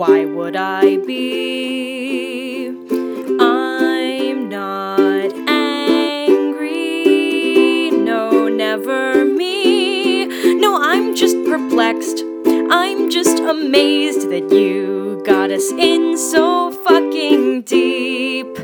why 0.00 0.24
would 0.24 0.56
I 0.56 0.96
be? 0.96 2.68
I'm 3.38 4.48
not 4.48 5.30
angry. 5.46 6.70
No, 7.90 8.48
never 8.48 9.26
me. 9.26 10.24
No, 10.54 10.80
I'm 10.80 11.14
just 11.14 11.36
perplexed. 11.44 12.24
I'm 12.70 13.10
just 13.10 13.40
amazed 13.40 14.30
that 14.30 14.50
you 14.50 15.22
got 15.26 15.50
us 15.50 15.70
in 15.72 16.16
so 16.16 16.70
fucking 16.70 17.60
deep. 17.64 18.54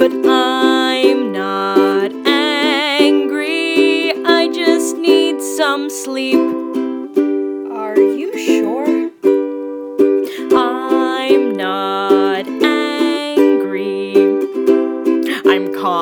But 0.00 0.10
I'm 0.26 1.30
not 1.30 2.10
angry. 2.26 4.14
I 4.24 4.48
just 4.52 4.96
need 4.96 5.40
some 5.40 5.88
sleep. 5.88 6.67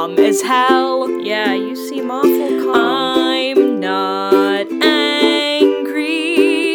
Calm 0.06 0.18
as 0.18 0.42
hell. 0.42 1.10
Yeah, 1.20 1.54
you 1.54 1.74
seem 1.74 2.10
awful 2.10 2.72
calm. 2.72 2.76
I'm 2.76 3.80
not 3.80 4.66
angry. 4.82 6.74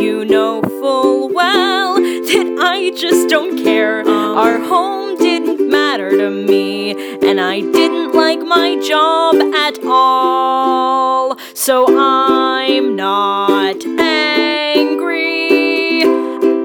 You 0.00 0.24
know 0.24 0.62
full 0.62 1.28
well 1.30 1.94
that 1.96 2.56
I 2.60 2.92
just 2.96 3.28
don't 3.28 3.62
care. 3.62 4.00
Um. 4.00 4.38
Our 4.38 4.58
home 4.60 5.16
didn't 5.16 5.68
matter 5.68 6.10
to 6.10 6.30
me, 6.30 6.92
and 7.28 7.40
I 7.40 7.60
didn't 7.60 8.14
like 8.14 8.40
my 8.40 8.80
job 8.86 9.34
at 9.54 9.78
all. 9.84 11.36
So 11.54 11.86
I'm 11.88 12.96
not 12.96 13.84
angry. 13.98 16.02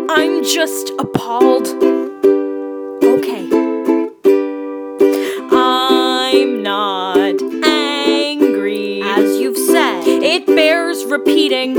I'm 0.10 0.44
just 0.44 0.92
appalled. 1.00 1.95
Repeating 11.18 11.74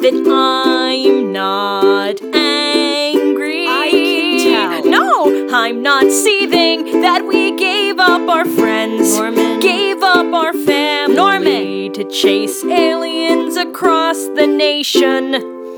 that 0.00 0.14
I'm 0.32 1.30
not 1.30 2.22
angry. 2.34 3.66
I 3.68 3.90
can 3.90 4.82
tell. 4.82 4.84
No, 4.90 5.48
I'm 5.52 5.82
not 5.82 6.10
seething 6.10 7.02
that 7.02 7.26
we 7.26 7.50
gave 7.58 7.98
up 7.98 8.26
our 8.30 8.46
friends, 8.46 9.14
Norman. 9.14 9.60
gave 9.60 10.02
up 10.02 10.32
our 10.32 10.54
family, 10.54 11.14
Norman. 11.16 11.92
to 11.92 12.04
chase 12.04 12.64
aliens 12.64 13.56
across 13.58 14.16
the 14.38 14.46
nation. 14.46 15.32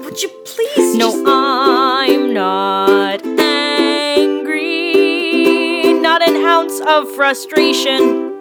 would 0.05 0.23
you 0.23 0.29
please 0.45 0.95
No, 0.95 1.11
just- 1.11 1.25
I'm 1.27 2.33
not 2.33 3.27
angry. 3.41 4.63
Not 6.01 6.23
an 6.29 6.37
ounce 6.45 6.79
of 6.87 7.11
frustration. 7.17 8.39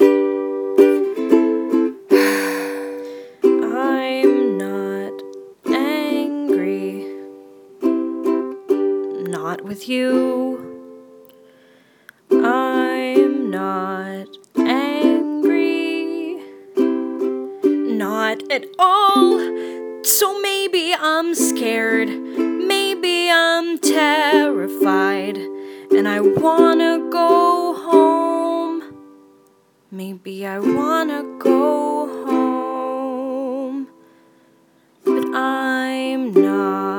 With 9.63 9.87
you. 9.87 10.57
I'm 12.31 13.51
not 13.51 14.27
angry. 14.57 16.37
Not 17.63 18.51
at 18.51 18.65
all. 18.79 19.39
So 20.03 20.41
maybe 20.41 20.93
I'm 20.99 21.35
scared. 21.35 22.09
Maybe 22.09 23.29
I'm 23.29 23.77
terrified. 23.77 25.37
And 25.37 26.07
I 26.07 26.19
wanna 26.21 27.07
go 27.11 27.73
home. 27.73 28.83
Maybe 29.91 30.45
I 30.45 30.59
wanna 30.59 31.23
go 31.37 32.25
home. 32.25 33.87
But 35.05 35.35
I'm 35.35 36.33
not. 36.33 36.90